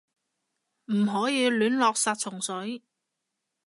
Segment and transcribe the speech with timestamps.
[0.85, 2.81] 唔可以亂落殺蟲水